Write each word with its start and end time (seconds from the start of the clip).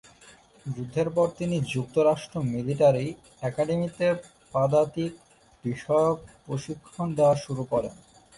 যুদ্ধের 0.65 1.09
পর 1.09 1.27
তিনি 1.37 1.55
যুক্তরাষ্ট্র 1.73 2.35
মিলিটারি 2.53 3.07
একাডেমীতে 3.41 4.07
পদাতিক 4.53 5.11
বিষয়ক 5.63 6.17
প্রশিক্ষণ 6.45 7.07
দেওয়া 7.17 7.35
শুরু 7.35 7.63
করেন। 7.63 7.93